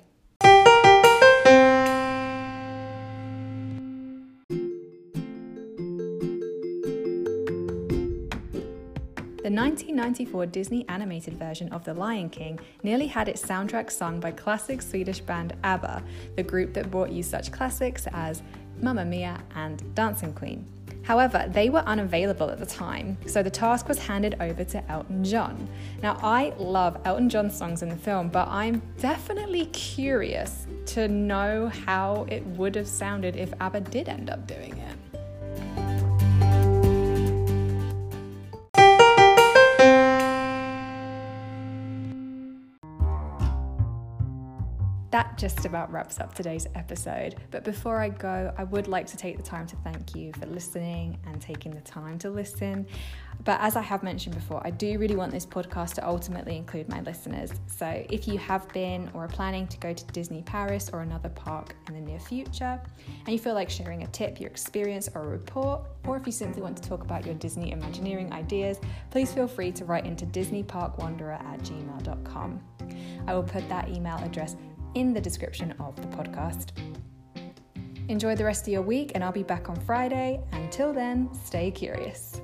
1994 9.56 10.46
Disney 10.46 10.86
animated 10.88 11.34
version 11.34 11.72
of 11.72 11.82
The 11.82 11.94
Lion 11.94 12.28
King 12.28 12.60
nearly 12.82 13.06
had 13.06 13.26
its 13.26 13.42
soundtrack 13.42 13.90
sung 13.90 14.20
by 14.20 14.30
classic 14.30 14.82
Swedish 14.82 15.20
band 15.20 15.56
ABBA, 15.64 16.02
the 16.36 16.42
group 16.42 16.74
that 16.74 16.90
brought 16.90 17.10
you 17.10 17.22
such 17.22 17.50
classics 17.50 18.06
as 18.12 18.42
Mamma 18.82 19.06
Mia 19.06 19.42
and 19.54 19.82
Dancing 19.94 20.34
Queen. 20.34 20.66
However, 21.04 21.46
they 21.48 21.70
were 21.70 21.80
unavailable 21.86 22.50
at 22.50 22.58
the 22.58 22.66
time, 22.66 23.16
so 23.26 23.42
the 23.42 23.48
task 23.48 23.88
was 23.88 23.98
handed 23.98 24.36
over 24.40 24.62
to 24.64 24.90
Elton 24.90 25.24
John. 25.24 25.68
Now, 26.02 26.18
I 26.22 26.52
love 26.58 27.00
Elton 27.04 27.30
John's 27.30 27.56
songs 27.56 27.82
in 27.82 27.88
the 27.88 27.96
film, 27.96 28.28
but 28.28 28.48
I'm 28.48 28.82
definitely 28.98 29.66
curious 29.66 30.66
to 30.86 31.08
know 31.08 31.68
how 31.86 32.26
it 32.28 32.44
would 32.46 32.74
have 32.74 32.88
sounded 32.88 33.36
if 33.36 33.54
ABBA 33.60 33.80
did 33.82 34.08
end 34.08 34.28
up 34.28 34.46
doing 34.46 34.76
it. 34.76 34.96
That 45.16 45.38
just 45.38 45.64
about 45.64 45.90
wraps 45.90 46.20
up 46.20 46.34
today's 46.34 46.66
episode. 46.74 47.36
But 47.50 47.64
before 47.64 48.02
I 48.02 48.10
go, 48.10 48.52
I 48.58 48.64
would 48.64 48.86
like 48.86 49.06
to 49.06 49.16
take 49.16 49.38
the 49.38 49.42
time 49.42 49.66
to 49.68 49.76
thank 49.76 50.14
you 50.14 50.30
for 50.34 50.44
listening 50.44 51.18
and 51.26 51.40
taking 51.40 51.72
the 51.72 51.80
time 51.80 52.18
to 52.18 52.28
listen. 52.28 52.86
But 53.42 53.58
as 53.62 53.76
I 53.76 53.80
have 53.80 54.02
mentioned 54.02 54.34
before, 54.34 54.60
I 54.62 54.70
do 54.70 54.98
really 54.98 55.16
want 55.16 55.32
this 55.32 55.46
podcast 55.46 55.94
to 55.94 56.06
ultimately 56.06 56.58
include 56.58 56.90
my 56.90 57.00
listeners. 57.00 57.50
So 57.66 58.04
if 58.10 58.28
you 58.28 58.36
have 58.36 58.68
been 58.74 59.10
or 59.14 59.24
are 59.24 59.28
planning 59.28 59.66
to 59.68 59.78
go 59.78 59.94
to 59.94 60.04
Disney 60.06 60.42
Paris 60.42 60.90
or 60.92 61.00
another 61.00 61.30
park 61.30 61.74
in 61.88 61.94
the 61.94 62.00
near 62.00 62.20
future, 62.20 62.78
and 63.24 63.28
you 63.28 63.38
feel 63.38 63.54
like 63.54 63.70
sharing 63.70 64.02
a 64.02 64.06
tip, 64.08 64.38
your 64.38 64.50
experience, 64.50 65.08
or 65.14 65.22
a 65.22 65.28
report, 65.28 65.80
or 66.06 66.18
if 66.18 66.26
you 66.26 66.32
simply 66.32 66.60
want 66.60 66.76
to 66.76 66.86
talk 66.86 67.00
about 67.00 67.24
your 67.24 67.36
Disney 67.36 67.72
Imagineering 67.72 68.34
ideas, 68.34 68.80
please 69.10 69.32
feel 69.32 69.48
free 69.48 69.72
to 69.72 69.86
write 69.86 70.04
into 70.04 70.26
disneyparkwanderer 70.26 71.42
at 71.42 71.60
gmail.com. 71.60 72.60
I 73.26 73.34
will 73.34 73.42
put 73.42 73.66
that 73.70 73.88
email 73.88 74.16
address 74.18 74.56
in 74.96 75.12
the 75.12 75.20
description 75.20 75.72
of 75.78 75.94
the 75.96 76.08
podcast. 76.16 76.70
Enjoy 78.08 78.34
the 78.34 78.44
rest 78.44 78.62
of 78.62 78.72
your 78.72 78.82
week, 78.82 79.12
and 79.14 79.22
I'll 79.22 79.30
be 79.30 79.42
back 79.42 79.68
on 79.68 79.76
Friday. 79.76 80.40
Until 80.52 80.92
then, 80.92 81.28
stay 81.44 81.70
curious. 81.70 82.40